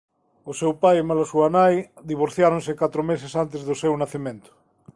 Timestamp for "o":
0.51-0.53